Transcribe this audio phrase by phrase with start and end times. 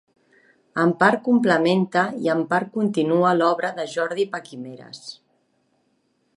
[0.83, 5.07] En part complementa i en part continua l'obra de Jordi Paquimeres.